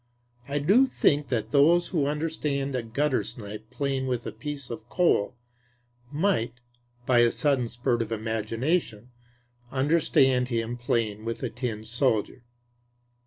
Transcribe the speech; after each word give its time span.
I 0.47 0.57
do 0.57 0.87
think 0.87 1.29
that 1.29 1.51
those 1.51 1.89
who 1.89 2.07
understand 2.07 2.73
a 2.73 2.81
guttersnipe 2.81 3.69
playing 3.69 4.07
with 4.07 4.25
a 4.25 4.31
piece 4.31 4.71
of 4.71 4.89
coal 4.89 5.35
might, 6.11 6.53
by 7.05 7.19
a 7.19 7.29
sudden 7.29 7.67
spurt 7.67 8.01
of 8.01 8.11
imagination, 8.11 9.11
understand 9.71 10.49
him 10.49 10.75
playing 10.75 11.23
with 11.23 11.43
a 11.43 11.51
tin 11.51 11.83
soldier. 11.83 12.43